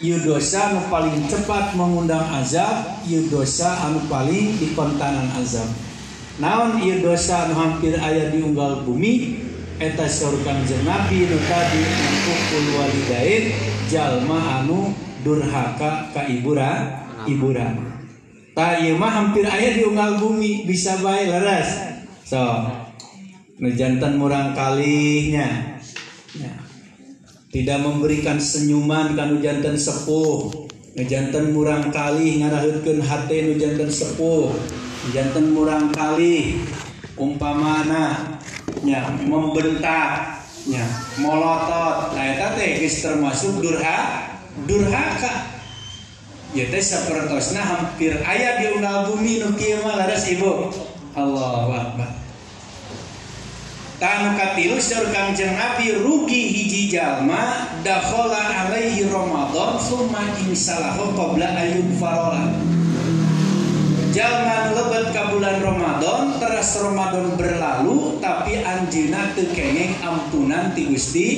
[0.00, 5.68] dosa anu paling cepat mengundang azab ieu dosa anu paling dikontanan azab.
[6.40, 9.44] Naon ieu dosa anu hampir aya di unggal bumi?
[9.80, 13.44] Eta surga jeung nabi nu tadi mangkukul walidain
[13.88, 17.76] jalma anu durhaka ka ibura ibura.
[18.56, 21.76] Ta ieu mah hampir aya di unggal bumi bisa bae leres.
[22.24, 22.40] So
[23.60, 25.76] nu jantan murang kalihnya.
[26.40, 26.69] Ya.
[27.50, 30.70] Tidak memberikan senyuman kanu jantan sepuh.
[31.00, 34.54] Jantan murang kali ngarahutkeun hate nu jantan sepuh.
[35.10, 36.62] Jantan murang kali
[37.18, 38.38] umpamana
[38.86, 40.84] ya membentak ya
[41.18, 44.30] molotot nah eta teh termasuk durha
[44.70, 45.58] durhaka.
[46.54, 49.50] Ya teh sapertosna hampir aya di bumi nu
[49.82, 50.70] laras ibu.
[51.18, 52.19] Allahu akbar
[54.00, 61.92] Tanu katilu sur kangjeng Nabi rugi hiji jalma dakhala alaihi Ramadan summa insalahu qabla ayun
[62.00, 62.48] farola.
[64.08, 71.28] Jalma lebet ka bulan Ramadan teras Ramadan berlalu tapi anjina teu kengeng ampunan ti Gusti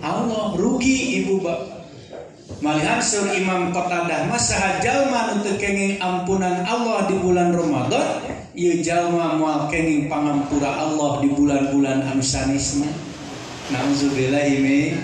[0.00, 1.76] Allah rugi ibu bapak
[2.64, 8.80] Malihat sur Imam Qatadah mah saha jalma teu kenging ampunan Allah di bulan Ramadan, ieu
[8.80, 12.88] jalma moal kenging pangampura Allah di bulan-bulan anu sanes mah.
[13.68, 14.96] Nauzubillah ini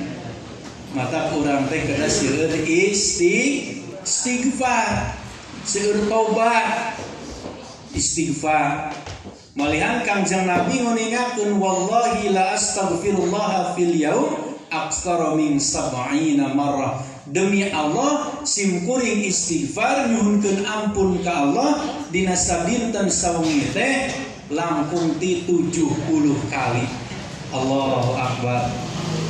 [0.97, 5.20] mata urang teh kada seueur isti istighfar,
[5.69, 6.97] seueur tobat,
[7.92, 8.97] istighfar.
[9.53, 18.42] Malihan Kangjeng Nabi nguningakeun wallahi la astaghfirullah fil yaum aktsara min sab'ina marrah demi Allah
[18.42, 21.79] simkuring istighfar nyuhunkeun ampun ke Allah
[22.11, 24.11] dina sabinten sawengi teh
[24.51, 26.87] langkung ti 70 kali.
[27.53, 28.67] Allahu akbar.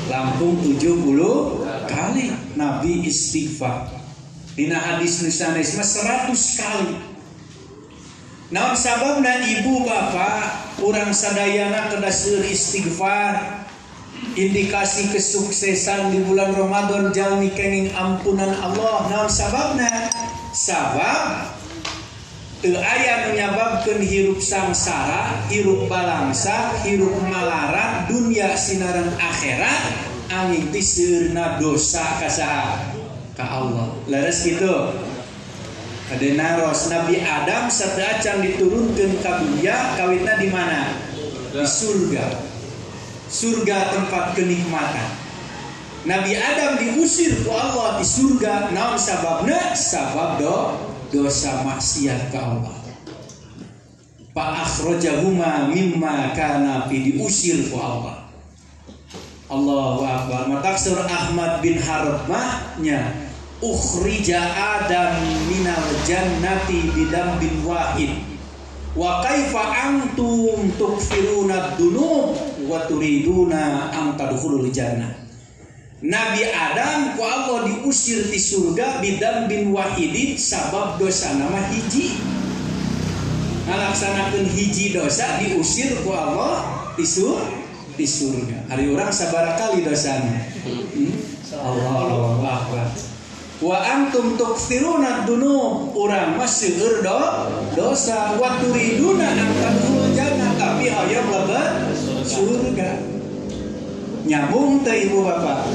[0.09, 3.93] Langkung 70 kali Nabi istighfar.
[4.57, 5.21] Dina hadis
[5.77, 6.97] mah 100 kali.
[8.53, 12.13] Naon sababna ibu bapak urang sadayana kedah
[12.53, 13.62] istighfar
[14.39, 19.11] indikasi kesuksesan di bulan Ramadan jalmi kenging ampunan Allah.
[19.11, 20.09] Naon sababna
[20.55, 21.53] sabab
[22.63, 30.81] teu aya menyebabkan hirup samsara hirup balangsa hirup malarat dunia sinaran akhirat angin ti
[31.59, 32.95] dosa kasaha
[33.37, 33.91] ka Allah.
[34.09, 34.95] Leres gitu.
[36.13, 40.93] Ada naros Nabi Adam serta acan diturunkan ke dunia kawitna di mana?
[41.57, 42.52] Di surga
[43.33, 45.09] surga tempat kenikmatan.
[46.05, 50.77] Nabi Adam diusir ku Allah di surga naon sababna sabab do
[51.09, 52.77] dosa maksiat ke Allah.
[54.37, 58.29] Pak akhrajahuma mimma kana fi diusir ku Allah.
[59.49, 60.49] Allahu akbar.
[60.53, 63.17] Mata surah Ahmad bin Harb mahnya
[63.61, 68.13] ukhrija Adam minal jannati bidam bin wahid.
[68.93, 75.23] Wa kaifa antum tukfiruna dunub wa turiduna an tadkhulul jannah
[76.03, 82.19] Nabi Adam ku Allah diusir di surga bidam bin wahidin sabab dosa nama hiji.
[83.71, 87.63] Ngalaksanakeun hiji dosa diusir ku Allah di surga
[87.95, 88.67] di surga.
[88.67, 91.55] Hari orang sabar kali dosanya hmm?
[91.55, 92.89] Allahu akbar.
[93.63, 97.21] Wa antum tukfiruna dunub urang mah seueur do
[97.79, 98.35] dosa.
[98.43, 101.92] Wa turiduna an tadkhulul jannah tapi hayang lebet
[102.33, 102.91] surga.
[104.25, 105.69] Nyambung teh ibu bapak.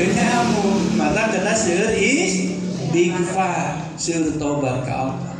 [0.00, 0.96] Nyambung.
[0.96, 5.34] Maka kena seueur istighfar seueur tobat ka Allah.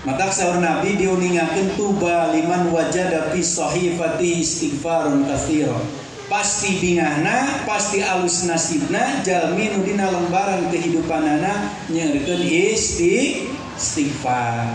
[0.00, 6.00] Mata sahur Nabi diuningakeun tuba liman wajada fi sahifati istighfarun katsiran
[6.30, 13.44] pasti bingahna pasti alus nasibna jalmi nudina lembaran kehidupanana nyerkeun isti
[13.74, 14.72] istighfar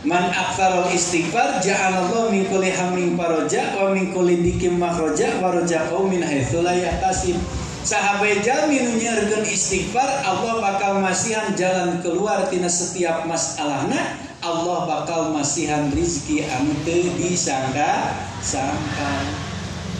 [0.00, 6.08] man aktsarul istighfar ja'alallahu min kulli hammin faraja wa min kulli dikim makhraja wa rajaqau
[6.08, 7.36] min haitsu la yahtasib.
[7.84, 14.16] Sahabat nyerkeun istighfar Allah bakal masihan jalan keluar tina setiap masalahna.
[14.40, 19.12] Allah bakal masihan rizki anu teu disangka sangka.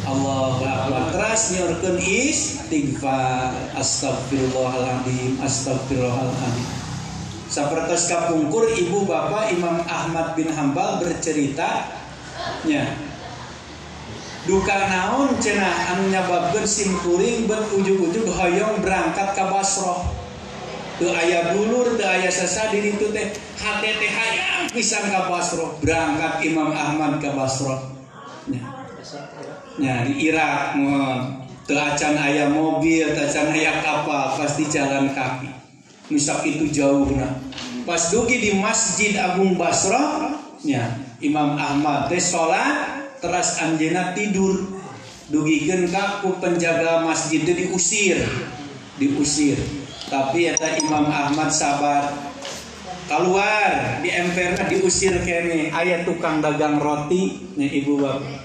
[0.08, 1.12] Allah Akbar.
[1.12, 3.52] Teras nyorkeun istighfar.
[3.76, 6.79] Astagfirullahaladzim astagfirullahaladzim
[7.50, 11.90] sapertos kapungkur ibu bapak Imam Ahmad bin Hambal bercerita
[12.62, 12.94] nya
[14.46, 20.00] duka naon cenah anu nyababkeun sim kuring bet ujug-ujug hoyong berangkat ke Basrah.
[20.96, 25.76] Teu aya dulur teu aya sasa di ditu teh hate teh hayang pisan ka Basrah.
[25.82, 27.82] Berangkat Imam Ahmad ke Basrah.
[28.48, 28.62] Nya
[29.76, 30.78] nya di Irak
[31.70, 35.46] Telacan ayam mobil, telacan ayam kapal, pasti jalan kaki.
[36.10, 37.30] Misak itu jauh nah.
[37.90, 40.30] Pas dugi di Masjid Agung Basra,
[40.62, 44.78] ya, Imam Ahmad teh sholat, teras anjena tidur.
[45.26, 48.22] Dugikan kaku penjaga masjid itu diusir,
[48.94, 49.58] diusir.
[50.06, 52.14] Tapi ada Imam Ahmad sabar,
[53.10, 54.10] keluar di
[54.70, 58.38] diusir kene ayat tukang dagang roti nih ibu bapak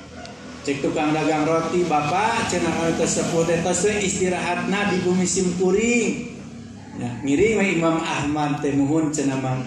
[0.65, 2.49] cek tukang dagang roti bapak
[2.97, 6.34] tersebut itu istirahat na di bumi simkuring
[6.95, 9.11] ya ngiring Imam Ahmad teh muhun
[9.43, 9.63] mang.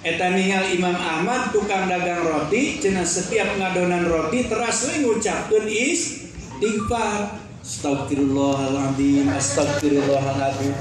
[0.00, 7.36] Eta ningal Imam Ahmad tukang dagang roti cina setiap ngadonan roti teras we ngucapkeun istighfar.
[7.60, 10.72] Astagfirullahaladzim Astagfirullahaladzim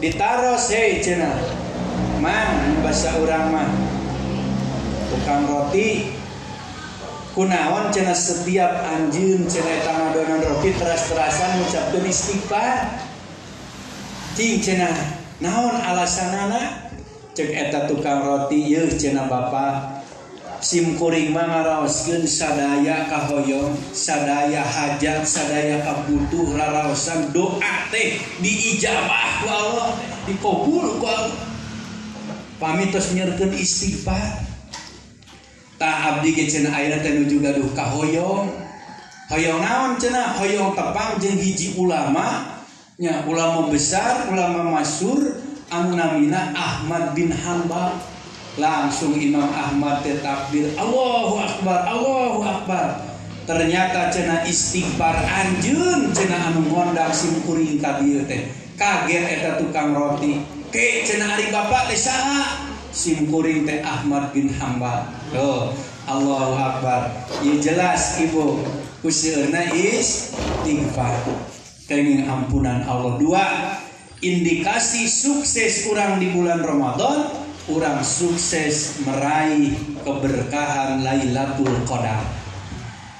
[0.00, 1.36] Ditaros hei cina
[2.24, 3.68] Man bahasa orang mah.
[5.12, 6.16] Tukang roti.
[7.36, 13.04] Kunaon cina setiap anjing cina tanah donan roti teras-terasan mengucapkan istighfar
[14.36, 14.92] cing cina
[15.40, 16.92] naon alasan anak
[17.32, 19.96] cek eta tukang roti y cina Bapak
[20.56, 27.30] mah mangaraoskeun sadaya kahoyong sadaya hajat sadaya kabutuh raraosan.
[27.30, 29.90] Doa teh diijabah ku Allah
[30.24, 31.44] dikabul ku Allah.
[32.56, 34.48] Pamitos nyerkeun istighfar.
[35.76, 38.48] Tah abdi ge cenah ayeuna teh nuju gaduh kahoyong.
[39.28, 42.56] Hoyong naon cenah hoyong tepang jeung hiji ulama.
[42.96, 45.36] Nya ulama besar ulama masyur
[45.68, 47.92] anu namina Ahmad bin Hanbal.
[48.56, 53.04] Langsung Imam Ahmad teh takbir Allahu akbar Allahu akbar.
[53.44, 58.48] Ternyata cena istighfar anjeun cena anu ngondang sim kuring kabir teh.
[58.80, 60.40] Kaget eta tukang roti.
[60.72, 62.64] Ke cena ari bapak teh saha?
[62.96, 65.04] Sim kuring teh Ahmad bin Hambal
[65.36, 65.76] tuh
[66.08, 67.12] Allahu Akbar.
[67.44, 68.64] Ya jelas ibu.
[69.04, 71.12] Kusirna istighfar
[71.86, 73.46] kenging ampunan Allah dua.
[74.16, 77.30] Indikasi sukses orang di bulan Ramadan
[77.70, 82.24] orang sukses meraih keberkahan Lailatul Qadar.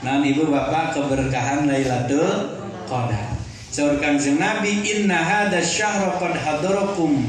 [0.03, 2.59] Nah ibu bapak keberkahan Lailatul
[2.89, 3.39] Qadar.
[3.71, 7.29] Seorang Nabi inna hada syahra qad hadarakum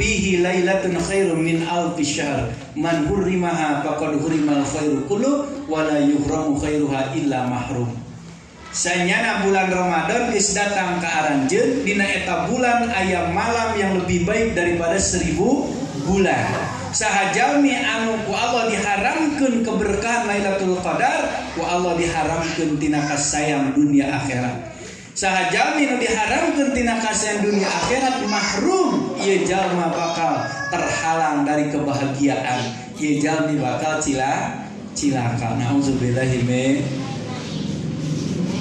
[0.00, 2.48] fihi lailatun khairum min alfi syahr.
[2.72, 8.05] Man hurrimaha faqad hurrimal khairu kullu wa la yuhramu khairuha illa mahrum
[8.76, 14.52] Sanyana bulan Ramadan geus datang ke aranjeun dina eta bulan ayam malam yang lebih baik
[14.52, 15.72] daripada seribu
[16.04, 16.44] bulan.
[16.92, 21.24] Sahajalmi anu ku Allah diharamkeun keberkahan Lailatul Qadar,
[21.56, 24.76] ku Allah diharamkeun tina kasayang dunia akhirat.
[25.16, 32.60] Sahajami nu diharamkan tina kasihan dunia akhirat mahrum ia jalma bakal terhalang dari kebahagiaan.
[33.00, 35.56] Ia jalmi bakal cila cilaka.
[35.64, 36.84] Nauzubillahi min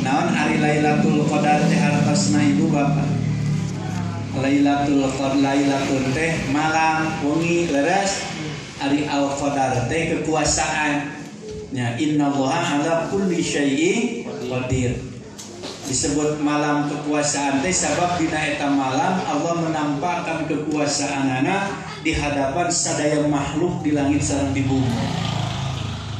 [0.06, 0.30] naon?
[0.30, 3.10] Ari lailatul qadar teh hartosna ibu bapak?
[4.38, 8.22] Lailatul qadar lailatul teh malam wengi leres.
[8.78, 11.18] Ari al qadar teh kekuasaan.
[11.74, 14.94] Nya innallaha ala kulli syai'in qadir.
[15.90, 21.74] Disebut malam kekuasaan teh sabab dina eta malam Allah menampakkan kekuasaan anak
[22.06, 25.35] di hadapan sadaya makhluk di langit sareng di bumi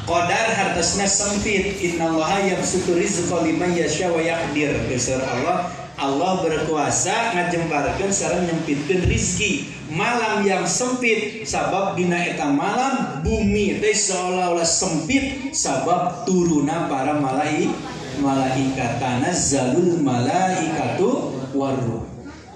[0.06, 1.82] Qadar hartasnya sempit.
[1.82, 9.74] Innallaha yabsutu rizqa liman yasha wa yaqdir Besar Allah Allah berkuasa ngajembarkeun sareng nyempitkeun rizki.
[9.90, 12.22] Malam yang sempit sabab dina
[12.54, 17.74] malam bumi teh seolah-olah sempit sabab turuna para malaikat
[18.20, 22.04] malaikat tanazzalul malaikatu waruh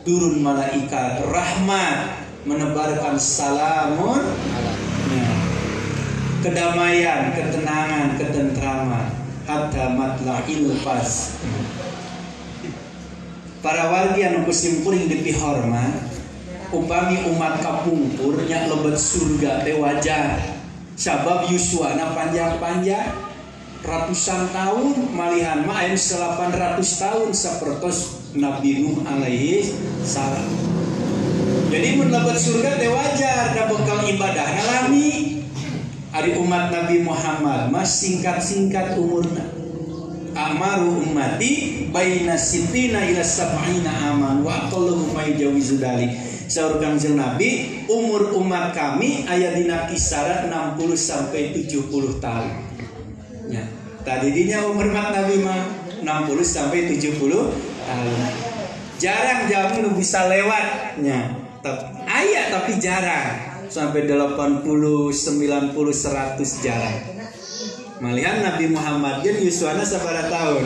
[0.08, 4.24] turun malaikat rahmat menebarkan salamun.
[6.40, 9.08] Kedamaian ketenangan ketentraman.
[9.50, 11.42] Hatta matla'il fas.
[13.60, 16.08] Para warga anu kusimpuring di pihormat
[16.70, 20.38] upami umat kapungkur nya lebet surga teh wajar
[20.94, 23.10] sabab yuswana panjang-panjang
[23.82, 27.92] ratusan tahun malihan main 800 tahun seperti
[28.38, 29.74] Nabi Nuh alaihi
[30.06, 30.46] salam.
[31.74, 35.39] Jadi mendapat surga teh wajar da bekal ibadah ngalami
[36.10, 39.46] hari umat Nabi Muhammad mas singkat-singkat umurna
[40.34, 46.14] amaru ummati baina sitina ila sab'ina aman wa aqalluhum may jawizu dalik
[46.50, 52.70] Saur Kangjeng Nabi umur umat kami ayat dina kisaran 60 sampai 70 tahun
[53.50, 53.66] Ya.
[54.06, 55.58] Tadi dinya umur mak Nabi mah
[56.06, 57.18] 60 sampai 70
[57.90, 58.20] tahun.
[59.02, 61.34] Jarang jamu bisa lewatnya.
[62.06, 63.49] Ayat tapi jarang.
[63.70, 65.14] Sampai 80, 90,
[65.72, 66.98] 100 jarang.
[68.02, 70.66] Malihan Nabi Muhammad kan Yuswana sabara tahun.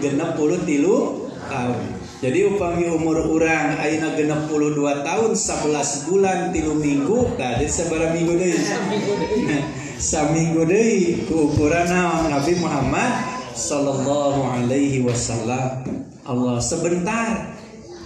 [0.00, 1.78] genep puluh tilu tahun
[2.20, 8.16] jadi upami umur orang aina genep puluh dua tahun 11 bulan tilu minggu jadi seberapa
[8.16, 8.56] minggu deh
[10.10, 11.88] saminggu deh ukuran
[12.32, 13.12] Nabi Muhammad
[13.50, 15.84] Sallallahu alaihi wasallam
[16.24, 17.58] Allah sebentar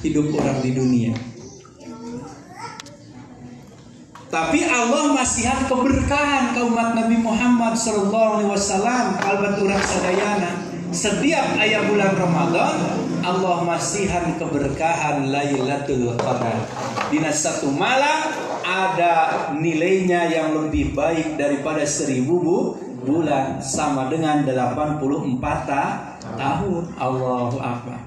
[0.02, 1.14] hidup orang di dunia
[4.34, 10.58] tapi Allah masihan keberkahan ke umat Nabi Muhammad Sallallahu Alaihi Wasallam kalbat sadayana.
[10.90, 12.74] Setiap ayat bulan Ramadan
[13.22, 16.66] Allah masihan keberkahan Lailatul Qadar.
[17.14, 18.34] Di satu malam
[18.66, 19.14] ada
[19.54, 22.58] nilainya yang lebih baik daripada seribu bu
[23.06, 25.30] bulan sama dengan 84
[26.34, 26.82] tahun.
[26.98, 28.03] Allahu Akbar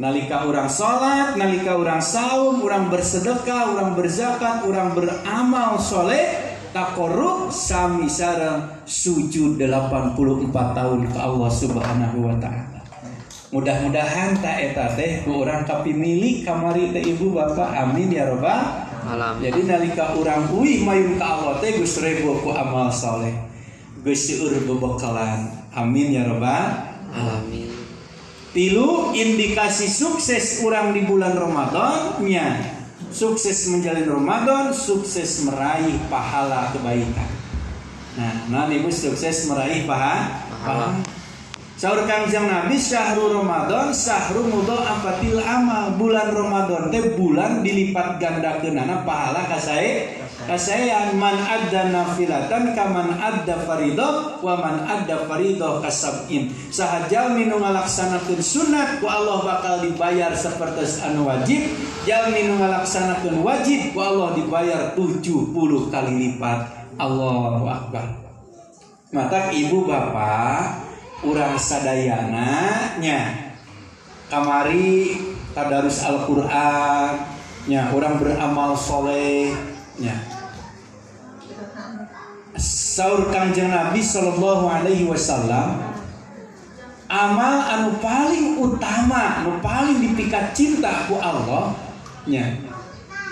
[0.00, 8.08] nalika orang sholat nalika orang saum orang bersedekah orang berzakat orang beramal soleh takoruk sami
[8.08, 10.16] sarang sujud 84
[10.48, 12.80] tahun ke Allah subhanahu wa ta'ala.
[13.50, 17.74] Mudah-mudahan tak eta teh ku orang tapi milik kamari teh ibu bapak.
[17.74, 19.42] Amin ya robbal Alam.
[19.42, 23.34] jadi nalika orang uih mayun ke Allah teh gus rebu ku amal soleh.
[24.00, 25.50] Gus seur bebekalan.
[25.74, 27.79] Amin ya robbal alamin
[28.50, 32.58] Tilu indikasi sukses orang di bulan Ramadan nya
[33.14, 37.30] sukses menjalin Ramadan, sukses meraih pahala kebaikan.
[38.18, 40.50] Nah, nanti ibu sukses meraih pahala.
[40.50, 40.98] pahala.
[41.80, 49.00] Sahur kangjeng Nabi syahrul Ramadan syahrul apatil amal bulan Ramadan teh bulan dilipat ganda kenana
[49.00, 57.36] pahala kasai kasayan man adda nafilatan kaman adda faridoh wa man adda faridoh kasabin sahajal
[57.36, 61.60] minu ngalaksanakeun sunat ku Allah bakal dibayar seperti anu wajib.
[62.08, 65.52] Jal minu ngalaksanakeun wajib ku Allah dibayar 70
[65.92, 66.80] kali lipat.
[67.00, 68.04] Allahu akbar.
[69.10, 70.86] Mata ibu bapak
[71.26, 72.46] urang sadayana
[73.02, 73.52] nya
[74.30, 75.18] kamari
[75.52, 77.26] tadarus Al-Qur'an
[77.66, 79.50] nya orang beramal soleh
[80.00, 80.16] Ya.
[82.56, 85.76] Saur Kanjeng Nabi Shallallahu Alaihi Wasallam
[87.10, 91.74] amal anu paling utama anu paling dipikat cinta ku Allah
[92.22, 92.54] nya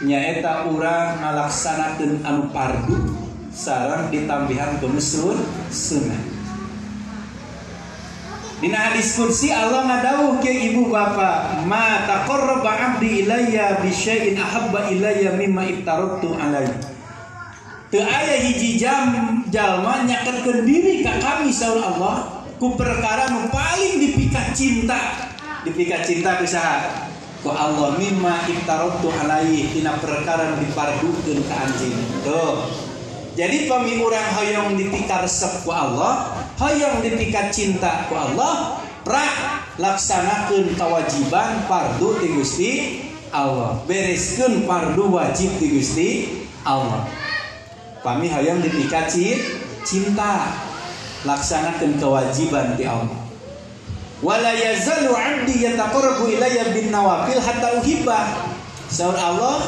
[0.02, 2.98] nyaeta urang ngalaksanakeun anu pardu
[3.54, 5.38] sarang ditambihan ke mesrun
[5.70, 6.27] sunnah
[8.58, 14.90] Dina hadis kursi Allah ngadawuh ke ibu bapa, "Ma taqarraba 'abdi ilayya bi syai'in ahabba
[14.90, 16.74] ilayya mimma iftaratu alaihi."
[17.88, 24.02] Teu aya hiji jam jalma nyakeun diri ka kami saur Allah ku perkara nu paling
[24.02, 25.30] dipikat cinta.
[25.62, 27.08] Dipikat cinta ku saha?
[27.46, 32.02] Ku Allah mimma iftaratu alaihi tina perkara nu dipardukeun ka anjeun.
[32.26, 32.87] Tuh.
[33.38, 40.74] Jadi pami orang hoyong ditikar resep ku Allah, hoyong dipikat cinta ku Allah, prak laksanakan
[40.74, 42.70] kewajiban fardu di Gusti
[43.30, 43.78] Allah.
[43.86, 46.08] Bereskeun fardu wajib di Gusti
[46.66, 47.06] Allah.
[48.02, 49.06] Pami hoyong dipikat
[49.86, 50.58] cinta,
[51.22, 53.22] laksanakan kewajiban di Allah.
[54.18, 58.50] Wala yazalu 'abdi yataqarrabu ilayya bin nawafil hatta uhibba.
[58.88, 59.60] Saur Allah,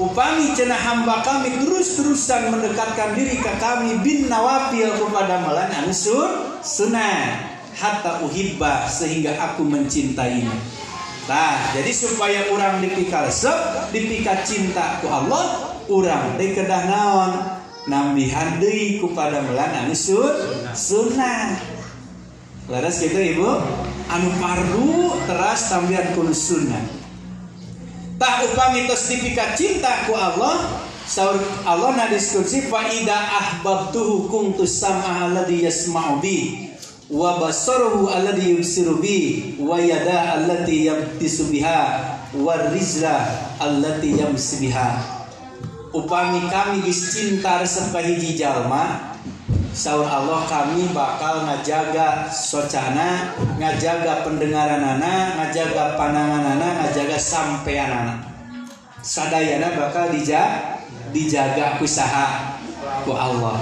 [0.00, 5.92] upami cenah hamba kami terus-terusan mendekatkan diri ke kami bin nawafil kepada malan anu
[6.64, 10.56] sunnah hatta uhibba sehingga aku mencintainya.
[11.28, 17.32] Nah, jadi supaya orang dipikar sep, dipikar cinta ku Allah, orang dikedah naon
[17.92, 19.92] nambihan deui kepada melan anu
[20.72, 21.60] sunnah.
[22.72, 23.48] Laras gitu Ibu,
[24.08, 27.01] anu pardu teras tambihan kun sunnah
[28.22, 30.78] tak upami tos dipikat cinta ku Allah
[31.10, 36.70] saur Allah na diskusi fa ida ahbabtuhu kuntu sam'a alladhi yasma'u bi
[37.10, 41.82] wa basaruhu alladhi yubsiru bi wa yada allati yabtisu biha
[42.38, 43.26] wa rizla
[43.58, 45.18] allati yamsi biha.
[45.90, 49.11] Upami kami geus cinta resep hiji jalma
[49.72, 58.20] Saur Allah kami bakal ngajaga socana, ngajaga pendengaran anak, ngajaga pandangan anak, ngajaga sampean anak.
[59.00, 60.76] Sadayana bakal dijaga,
[61.16, 62.60] dijaga usaha
[63.08, 63.56] ku Allah.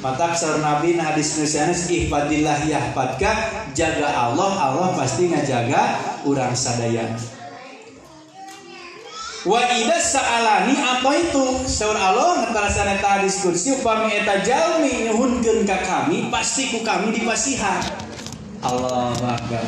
[0.00, 3.32] Mata saur Nabi hadis nusanes ihfadillah yahfadka,
[3.76, 7.35] jaga Allah, Allah pasti ngajaga urang sadayana.
[9.46, 11.62] Wa ida sa'alani apa itu?
[11.70, 17.78] Saur Allah ngetarasan eta diskusi upami eta jalmi nyuhunkeun ka kami pasti ku kami dipasihan.
[18.58, 19.62] Allah Akbar.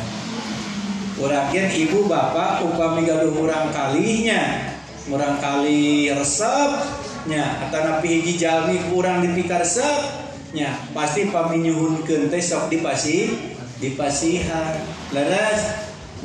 [1.15, 4.75] Urakeun ibu bapak upami gaduh urang kalinya,
[5.07, 12.41] urang kali resepnya atau napi hiji jalmi kurang dipikar resep nya pasti pami nyuhunkeun teh
[12.43, 13.31] sok dipasi
[13.79, 14.75] dipasihan
[15.15, 15.61] leres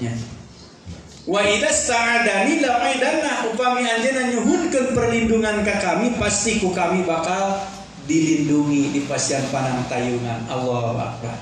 [0.02, 0.33] nya
[1.24, 7.64] Wa idza sta'adani la aidana upami anjeunna nyuhunkeun perlindungan ka kami pasti ku kami bakal
[8.04, 11.36] dilindungi di pasian panang tayungan Allah Akbar.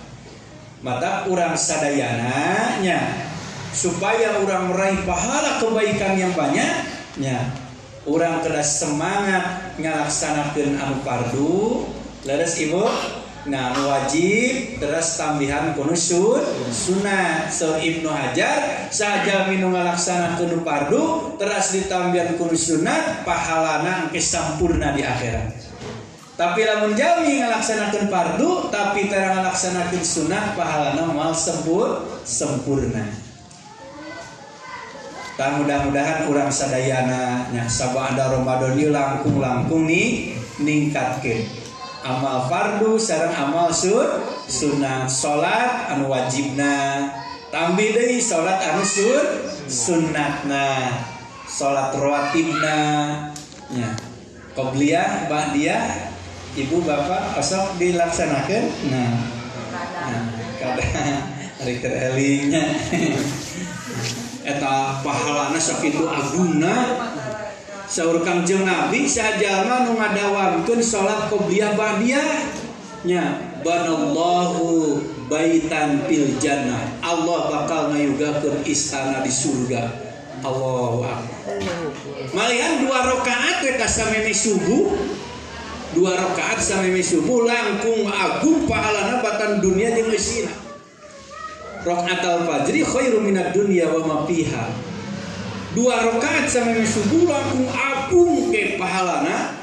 [0.87, 3.27] Mata orang sadayana nya
[3.75, 6.87] supaya orang meraih pahala kebaikan yang banyak
[7.19, 7.51] nya
[8.07, 11.91] orang kedas semangat ngalaksanakeun anu fardu.
[12.23, 12.87] Leres ibu
[13.43, 16.39] Nah wajib terus tambihan kunusun
[16.71, 24.23] sunat so Ibnu Hajar saja minum ngalaksana kunu pardu terus ditambihan kunus sunat pahalana ke
[24.23, 25.59] sampurna di akhirat.
[26.39, 33.33] Tapi lamun jami ngalaksanakeun pardu tapi terang ngalaksanakeun sunat pahalana mal sempur sempurna
[35.33, 41.62] tak mudah-mudahan orang sadayana nya sabah ada Ramadan langkung-langkung nih ningkatkeun
[42.03, 44.07] amal fardu sarang amal sur
[44.47, 47.09] sunnah salat anu wajibna.
[47.49, 49.23] Tambi deui salat anu sur
[49.67, 50.93] sunnatna
[51.47, 52.79] salat rawatibna.
[53.73, 53.91] Nya.
[54.53, 56.13] Qobliyah ba'diyah
[56.61, 59.17] ibu bapak osok dilaksanakan nah.
[60.13, 60.25] Nah
[60.61, 60.85] kada.
[61.67, 62.75] Riter elingnya
[64.51, 66.75] eta pahalana sakitu agungna
[67.93, 72.41] Saur Kangjeng Nabi sajalma nu ngadawamkeun salat qobliyah ba'diyah
[73.05, 74.97] nya banallahu
[75.29, 76.89] baitan fil jannah.
[77.05, 79.93] Allah bakal ngayugakeun istana di surga.
[80.41, 81.53] Allahu akbar.
[82.33, 84.89] Malihan dua rakaat we kasameme subuh.
[85.93, 90.49] Dua rakaat sameme subuh langkung agung pahalana batan dunia jeung eusina
[91.85, 94.92] Rakaat al-fajri khairu minad dunya wa ma fiha
[95.73, 99.57] dua rakaat sama subuh langsung apung ke pahalana.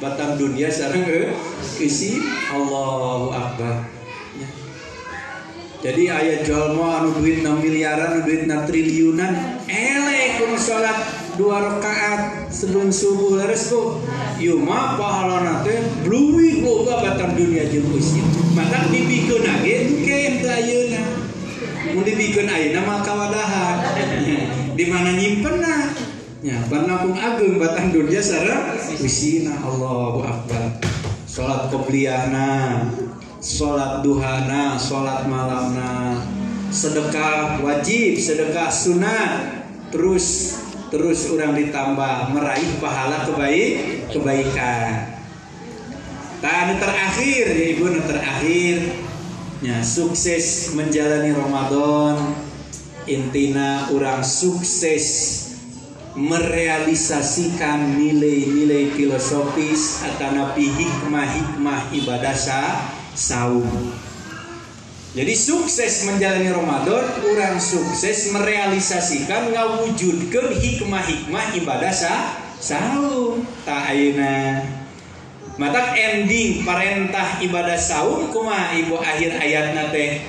[0.00, 1.36] Batang dunia sarang ke
[1.76, 3.84] isi Allahu Akbar.
[4.40, 4.48] Ya.
[5.84, 11.04] jadi ayat jalma anu duit 6 miliaran anu duit 6 triliunan elek kuno salat
[11.36, 14.00] dua rakaat sebelum subuh leres tuh.
[14.40, 18.24] Yuma pahalana teh bluwi boga batang dunia jeung isi.
[18.56, 21.02] Maka dibikeun age engke teu ayeuna
[21.92, 23.76] mun dibikeun ayeuna mah kawadahan
[24.80, 25.92] di mana nyimpenna
[26.40, 30.80] ya panapun agung batang dunia sarang wisina Allahu Akbar.
[31.28, 32.88] Salat qobliyahna
[33.44, 36.24] salat duhana salat malamna.
[36.72, 39.68] Sedekah wajib sedekah sunat.
[39.92, 40.56] Terus
[40.88, 45.12] terus orang ditambah meraih pahala kebaik kebaikan.
[46.40, 48.96] Dan terakhir ya ibu terakhir.
[49.60, 52.48] Ya sukses menjalani Ramadan
[53.10, 55.06] intina orang sukses
[56.14, 62.34] merealisasikan nilai-nilai filosofis nabi hikmah-hikmah ibadah
[63.14, 63.66] saum.
[65.10, 71.94] Jadi sukses menjalani Ramadan, orang sukses merealisasikan ngawujudkan hikmah-hikmah ibadah
[72.62, 73.42] saum.
[73.66, 73.90] Tak.
[75.58, 80.24] Mata ending perintah ibadah saum kuma ibu akhir ayat nate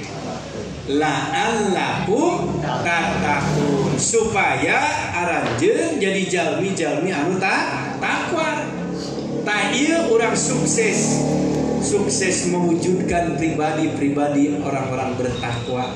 [0.90, 4.82] la'allakum tatakun supaya
[5.14, 8.66] aranjeun jadi jalmi-jalmi anu tak takwa.
[9.42, 11.22] Tak iya orang sukses.
[11.82, 15.90] Sukses mewujudkan pribadi-pribadi orang-orang bertakwa.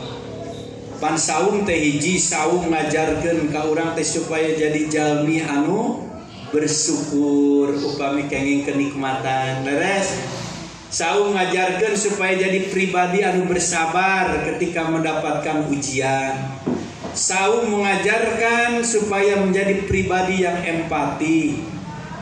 [0.98, 6.02] Pan saum teh hiji saum ngajarkan ke orang teh supaya jadi jalmi anu
[6.50, 7.78] bersyukur.
[7.78, 9.62] Upami kenging kenikmatan.
[9.62, 10.10] Beres
[10.96, 16.56] Saung mengajarkan supaya jadi pribadi anu bersabar ketika mendapatkan ujian.
[17.12, 21.68] Saung mengajarkan supaya menjadi pribadi yang empati.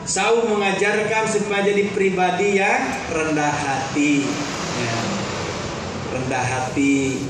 [0.02, 2.82] Saung mengajarkan supaya jadi pribadi yang
[3.14, 4.26] rendah hati.
[4.82, 4.98] Ya.
[6.18, 7.22] Rendah hati,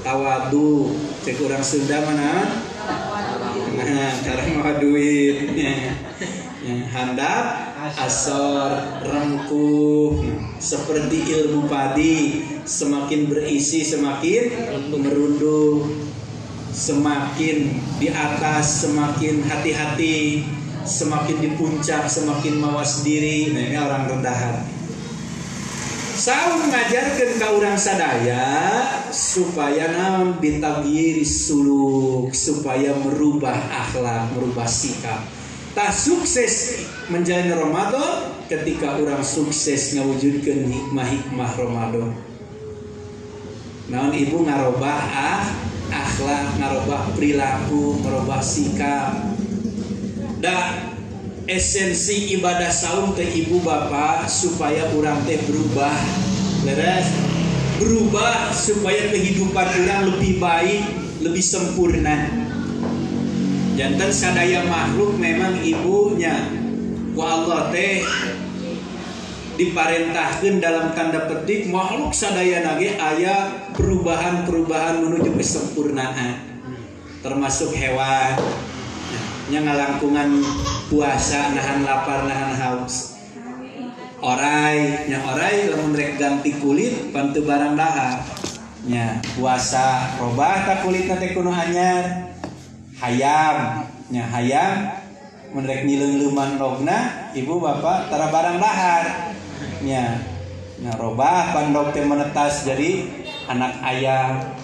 [0.00, 0.96] tawadu.
[1.20, 2.64] Cek orang Sunda mana?
[3.76, 5.52] Nah, cara mau duit.
[5.52, 5.92] Ya.
[6.64, 6.74] Ya.
[6.96, 8.74] Handap, asor,
[9.06, 10.18] rengkuh,
[10.58, 14.50] seperti ilmu padi, semakin berisi semakin
[14.90, 15.86] merunduk,
[16.74, 20.42] semakin di atas semakin hati-hati,
[20.82, 23.54] semakin di puncak semakin mawas diri.
[23.54, 24.66] Nah ini orang rendahan.
[26.18, 28.42] Saya mengajarkan ke orang sadaya
[29.14, 35.22] supaya naon bitagiri suluk supaya merubah akhlak, merubah sikap
[35.76, 42.12] tak sukses menjalani Ramadan ketika orang sukses ngewujudkan hikmah-hikmah Ramadan.
[43.88, 45.44] Naon ibu ngarobah ah
[45.88, 49.16] akhlak ngarobah perilaku ngarobah sikap?
[50.38, 50.92] Dan
[51.48, 55.96] esensi ibadah saum teh ibu bapak supaya orang teh berubah.
[56.64, 57.08] Beres?
[57.78, 60.82] Berubah supaya kehidupan orang lebih baik
[61.22, 62.47] lebih sempurna
[63.78, 66.34] jantan sadaya makhluk memang ibunya.
[67.14, 68.02] Wa Allah teh
[69.54, 76.42] diparentahkan dalam tanda petik makhluk sadaya nage ayah perubahan-perubahan menuju kesempurnaan
[77.22, 78.34] termasuk hewan.
[79.48, 80.44] Yang ngalangkungan
[80.92, 83.16] puasa nahan lapar nahan haus.
[84.18, 88.26] Orai nya orai lamun rek ganti kulit bantu barang dahar.
[88.84, 92.37] Nya puasa robah tak kulit nanti kuno anyar
[92.98, 94.74] hayam nya hayam
[95.54, 99.04] menrek nileng luman rogna ibu bapak tara barang dahar
[99.80, 100.20] nya
[100.78, 103.10] nya robah pandok teh menetas jadi
[103.50, 104.54] anak ayam.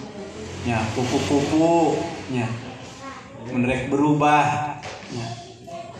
[0.65, 1.99] Nya kupu-kupu
[2.31, 2.47] nya
[3.51, 4.79] menrek berubah
[5.11, 5.27] nya.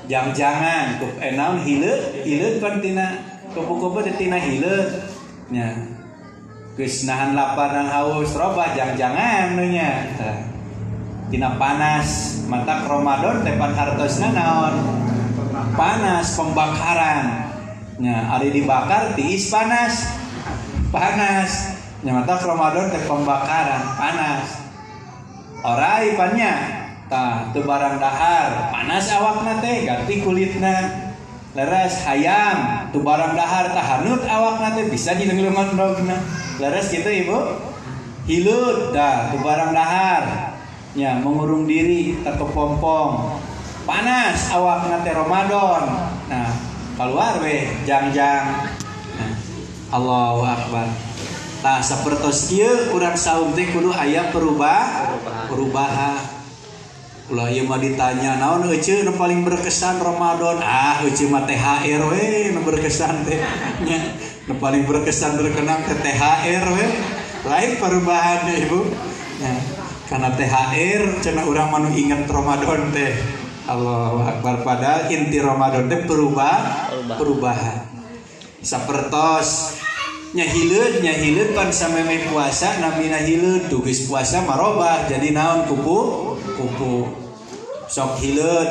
[0.06, 3.20] Jang-jangan kup enam hilet hilet pan tina
[3.52, 5.04] kupu-kupu teh tina hilet
[5.52, 5.76] nya.
[6.80, 10.16] Geus nahan lapar dan haus robah jang-jangan nya
[11.30, 15.06] tina panas mata Ramadan tepan hartosna naon
[15.76, 17.52] panas pembakaran.
[18.00, 20.08] Nya ari dibakar tiis panas.
[20.92, 21.52] Panas.
[22.04, 24.46] Nya mata Ramadan teh pembakaran panas.
[25.66, 26.54] Orai pannya
[27.12, 28.72] tah teu barang dahar.
[28.72, 31.04] Panas awakna teh ganti kulitna.
[31.56, 36.20] Leres hayam tu barang dahar tah hanut awakna teh bisa dilengleman dogna
[36.60, 37.40] leres gitu ibu?
[38.28, 40.55] Hilut dah tu barang dahar
[40.96, 43.40] nya mengurung diri tak kepompong
[43.84, 45.84] panas awakna teh Ramadan
[46.32, 46.50] nah
[46.96, 48.72] keluar weh jang-jang
[49.20, 49.34] nah,
[49.92, 50.88] Allahu Akbar
[51.66, 55.18] Nah, sapertos kieu urang saum teh kudu aya perubah
[55.50, 56.22] perubahan.
[57.26, 60.62] Ulah ieu mah ditanya naon euceun nu paling berkesan Ramadan?
[60.62, 63.42] Ah, euceun mah THR we nu berkesan teh.
[63.82, 63.98] Nya,
[64.46, 66.86] nu paling berkesan berkenang teh THR we.
[67.50, 68.80] Lain perubahan ya, Ibu.
[69.42, 69.54] Ya,
[70.06, 73.18] karena THR cenah urang mah ingat Ramadan teh.
[73.66, 74.62] Allahu Akbar.
[74.62, 77.90] Padahal inti Ramadan teh perubah perubahan.
[78.62, 79.82] Sapertos
[80.38, 86.00] nya hileud nya hileud pan sameme puasa namina hileud tugas puasa marobah jadi naon kupu?
[86.54, 87.10] Kupu.
[87.90, 88.70] Sok hileud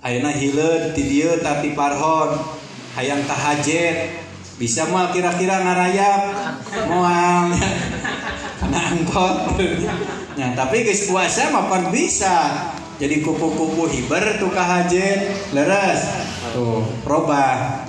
[0.00, 2.40] ayeuna hileud ti dieu tapi parhon.
[2.96, 4.24] Hayang tahajet.
[4.56, 6.22] Bisa mah kira-kira ngarayap.
[6.88, 7.56] Moal.
[8.62, 9.58] Karena angkot
[10.36, 12.70] ya tapi geus puasa mah pan bisa.
[13.00, 16.06] Jadi kupu-kupu hiber tuh kahajet leres.
[16.54, 17.82] Tuh robah.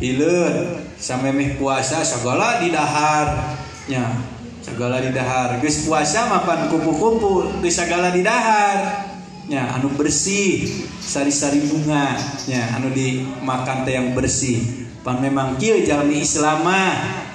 [0.00, 3.56] Hileud sampai meh puasa segala di dahar.
[3.84, 4.16] Nya
[4.64, 5.60] segala di dahar.
[5.60, 9.06] Geus puasa mapan kupu-kupu geus segala di dahar.
[9.44, 10.64] Nya anu bersih.
[11.04, 12.16] Sari-sari bunga.
[12.48, 14.88] Nya anu dimakan teh yang bersih.
[15.04, 17.29] Pan memang kieu jalmi islamah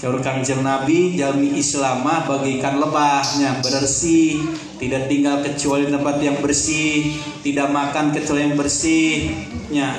[0.00, 3.60] Syur Kangjeng Nabi jalmi islamah bagikan lebahnya.
[3.60, 4.40] Bersih
[4.80, 9.28] tidak tinggal kecuali tempat yang bersih tidak makan kecuali yang bersih
[9.68, 9.92] nya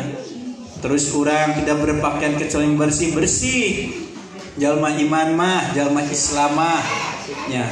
[0.82, 3.70] terus orang tidak berpakaian kecuali yang bersih bersih.
[4.58, 6.82] Jalma iman mah jalma islam mah
[7.46, 7.70] ya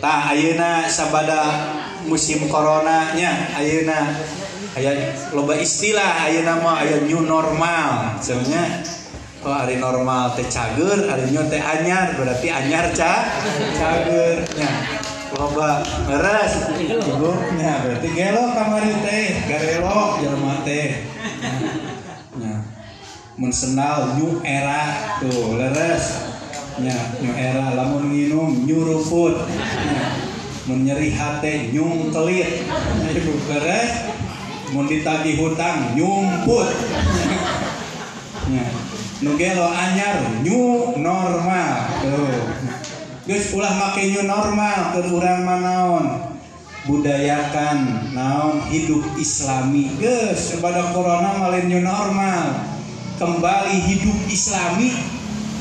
[0.00, 1.44] tah ayeuna sabada
[2.08, 4.16] musim corona nya ayeuna
[4.80, 8.16] aya loba istilah ayeuna mah aya new normal.
[8.24, 8.96] Sebenarnya
[9.40, 13.24] Oh hari normal teh cager, hari new teh anyar berarti anyar ca
[13.72, 14.68] cager nya
[15.32, 21.08] loba ngeres ibunya berarti gelo kamari teh garelo jelema teh.
[22.36, 22.60] Nah
[23.40, 26.36] mensenal new era tuh leres.
[26.76, 26.92] Nya
[27.24, 29.40] new era lamun minum new rufut
[30.68, 32.68] menyeri hati nyung kelit.
[33.08, 34.04] Ibu beres
[34.76, 36.68] mun ditagih hutang nyumput
[38.52, 38.68] nya
[39.20, 41.72] nu gelo anyar new normal.
[42.00, 42.40] Tuh.
[43.28, 46.04] Geus ulah make new normal ke urang manaon
[46.88, 48.64] budayakan naon?
[48.72, 49.92] Hidup islami.
[50.00, 52.64] Geus pada corona malin new normal.
[53.20, 54.96] Kembali hidup islami.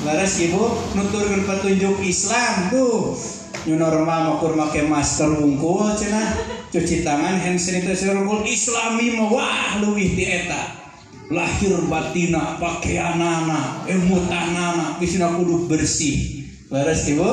[0.08, 3.20] Laras ibu nuturkeun petunjuk Islam tuh.
[3.68, 6.40] New normal makur make masker wungkul cenah.
[6.72, 8.48] Cuci tangan hand sanitizer wungkul.
[8.48, 10.89] Islami mah wah leuwih ti eta
[11.30, 16.42] lahir batina pakaianana emutanana bisina kudu bersih.
[16.70, 17.26] Laras ibu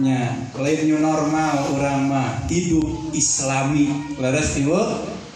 [0.00, 3.92] nya lain new normal orang mah hidup islami.
[4.16, 4.80] Laras ibu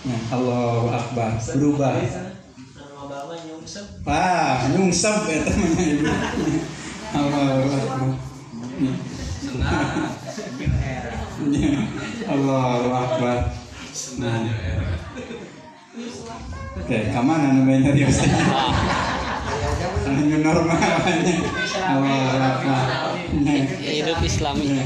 [0.08, 1.36] nya Allah akbar.
[1.52, 2.00] Berubah.
[4.08, 6.08] Ah nyungsep eta mah ibu.
[7.12, 8.08] Allah akbar.
[12.32, 12.72] Allah
[13.04, 13.38] akbar.
[14.20, 14.44] Nah
[16.78, 18.08] Oke, ke mana namanya dia?
[20.08, 20.78] New normal.
[22.38, 22.84] Akbar.
[23.80, 24.80] hidup islami.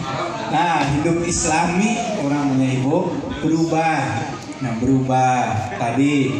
[0.50, 2.98] Nah hidup islami orang punya ibu
[3.42, 3.98] berubah.
[4.62, 5.40] Nah berubah.
[5.78, 6.30] Tadi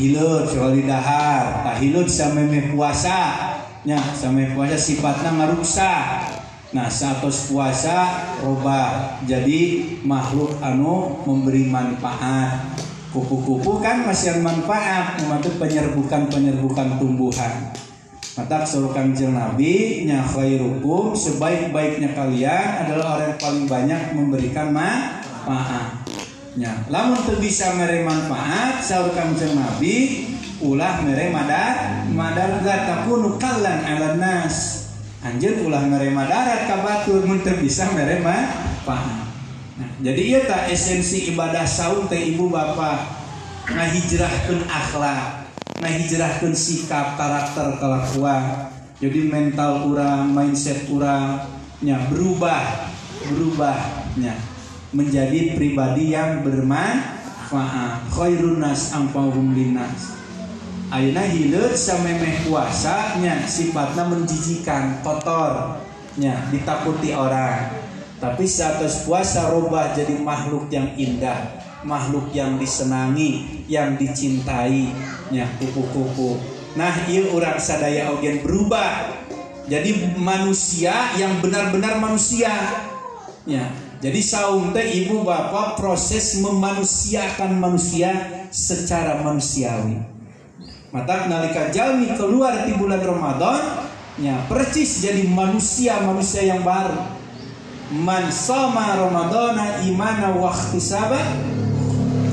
[0.00, 1.64] hilut soal dahar.
[1.64, 3.20] Tak hilut sama puasa.
[3.82, 5.92] Nya sama puasa sifatnya ngaruksa.
[6.72, 16.32] Nah satu puasa robah jadi makhluk anu memberi manfaat kupu-kupu kan masih manfaat membantu penyerbukan
[16.32, 17.70] penyerbukan tumbuhan.
[18.32, 26.00] Mata suruhkan kanjeng Nabi nya khairukum sebaik-baiknya kalian adalah orang yang paling banyak memberikan manfaat.
[26.56, 29.96] Nya lamun tuh bisa mere manfaat suruhkan kanjeng Nabi
[30.64, 34.88] ulah mere madar madar takunu kallan ala nas.
[35.20, 39.21] Anjir ulah mere madarat kabatur mun bisa mere manfaat
[40.02, 43.06] jadi iya tak esensi ibadah saum teh ibu bapak
[43.70, 45.46] ngahijrahkeun akhlak,
[45.78, 48.74] ngahijrahkeun sikap karakter kelakuan.
[48.98, 51.46] Jadi mental kurang, mindset kurang,
[51.86, 52.90] nya berubah,
[53.30, 54.34] berubahnya
[54.90, 58.10] menjadi pribadi yang bermanfaat.
[58.10, 60.18] Khairun nas ampauhum linnas.
[60.90, 65.78] Ayeuna hileut samemeh puasa nya sifatna menjijikan, kotor,
[66.18, 67.91] nya ditakuti orang
[68.22, 74.94] tapi saat puasa robah jadi makhluk yang indah, makhluk yang disenangi, yang dicintai,
[75.34, 76.38] ya kupu-kupu.
[76.78, 79.10] Nah, iya orang sadaya ogen berubah.
[79.66, 82.54] Jadi manusia yang benar-benar manusia.
[83.42, 89.98] Ya, jadi saum teh ibu bapak proses memanusiakan manusia secara manusiawi.
[90.94, 93.90] Mata nalika jalmi keluar di bulan Ramadan,
[94.22, 97.21] ya percis jadi manusia manusia yang baru
[97.92, 101.20] man sama ramadana imana wa ihtisaba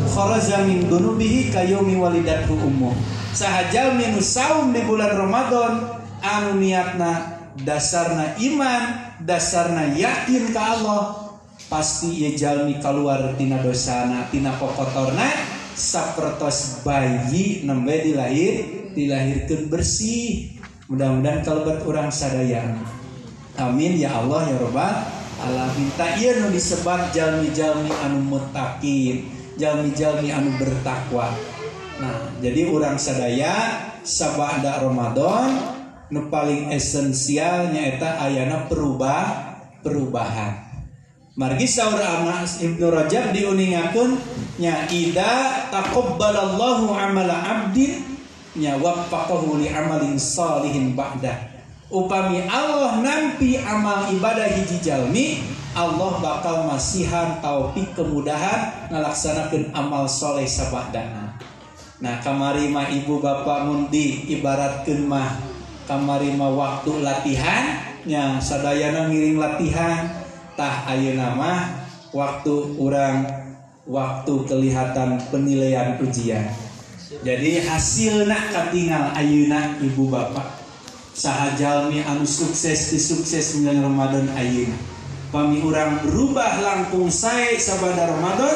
[0.08, 2.96] kharaja min dunubihi kayomi walidathu ummuh.
[3.30, 8.84] Sahajal minu saum di bulan Ramadan anu niatna dasarna iman
[9.22, 11.30] dasarna yakin ke Allah
[11.70, 15.30] pasti ia jalmi keluar tina dosana tina kokotorna
[15.78, 20.58] sapertos bayi nembe dilahir dilahirkan bersih.
[20.90, 22.66] Mudah-mudahan kalau orang sadaya
[23.62, 29.26] amin ya Allah ya Rabbal alamin tak iya nu disebat jalmi-jalmi anu mutakin
[29.56, 31.32] jalmi-jalmi anu bertakwa.
[32.00, 35.50] Nah jadi orang sadaya sabada Ramadan
[36.12, 40.70] nu paling esensialnya eta ayana perubah perubahan.
[41.40, 44.20] Margi saur anas Ibnu Rajab diuningakeun
[44.60, 48.04] nya ida taqabbalallahu amala abdin
[48.60, 51.49] nya waffaqahu li amalin salihin ba'dah
[51.90, 55.42] upami Allah nampi amal ibadah hiji jalmi
[55.74, 61.38] Allah bakal masihan taufik kemudahan ngalaksanakan amal soleh sabadana.
[62.02, 65.30] Nah kamari mah ibu bapak mundi ibaratkan mah
[65.86, 70.10] kamari mah waktu latihan nya sadayana ngiring latihan
[70.58, 71.60] tah ayeuna mah
[72.16, 73.30] waktu orang
[73.86, 76.50] waktu kelihatan penilaian ujian.
[77.26, 80.59] Jadi hasil nak katingal ayuna ibu bapak
[81.20, 84.80] sahajalmi anu sukses di sukses menjadi Ramadan ayeuna.
[85.36, 88.56] Kami orang berubah langkung saya sabada Ramadan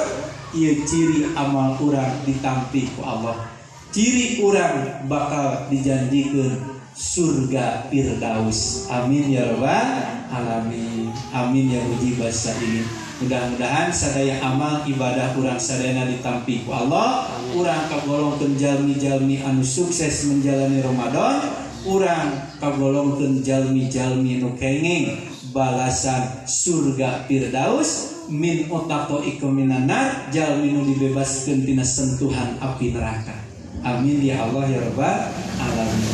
[0.56, 3.52] ia ciri amal orang ditampi ku Allah.
[3.92, 8.88] Ciri orang bakal dijanjikan surga Firdaus.
[8.90, 9.90] Amin ya rabbal
[10.32, 11.12] alamin.
[11.36, 12.88] Amin ya uji bahasa ini
[13.22, 17.28] mudah-mudahan sadaya amal ibadah kurang sadayana ditampi ku Allah.
[17.54, 25.12] Kurang kagolong jalmi-jalmi anu sukses menjalani Ramadan kurang kagolongkeun jalmi-jalmi nu kenging.
[25.52, 28.16] Balasan surga Firdaus.
[28.32, 33.36] Min otako iko minanar jalmi nu dibebaskeun tina sentuhan api neraka.
[33.84, 35.28] Amin ya Allah ya rabbal
[35.60, 36.12] alamin.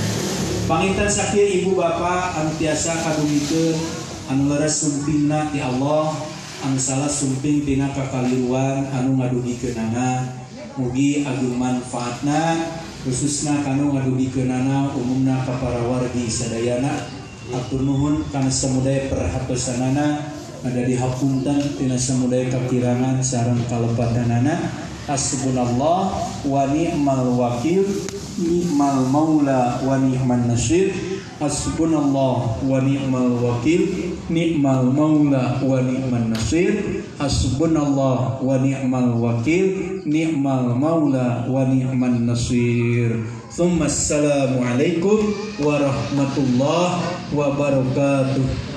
[0.66, 3.78] Panginten sakieu ibu bapak anu tiasa kadungikeun
[4.34, 6.14] anu leres sumpingna ti Allah
[6.66, 10.30] anu salah sumping tina kakaliruan anu ngadugikeunana
[10.78, 12.58] mugi agung manfaatna
[13.04, 13.96] khususnya kanu
[14.32, 17.20] kenana umumna ka para wargi sadayana.
[17.50, 20.22] Atur nuhun kana samudaya perhatosanana
[20.62, 24.70] ada di hapuntan tina samudaya kakirangan sareng kalepatanana
[25.10, 26.14] hasbunallah
[26.46, 27.82] wa ni'mal wakil
[28.38, 30.94] ni'mal maula wa ni'man nasir.
[31.42, 37.04] Hasbunallah wa ni'mal wakil ni'mal maula wa ni'man nasir.
[37.18, 40.02] Hasbunallah wa ni'mal wakil.
[40.06, 43.26] Ni'mal maula wa ni'man nasir.
[43.50, 48.69] Thumma assalamu alaikum warahmatullahi wabarakatuh